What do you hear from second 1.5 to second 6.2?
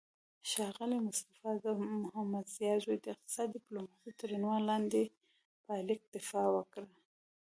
د محمدضیا زوی د اقتصادي ډیپلوماسي تر عنوان لاندې پایلیک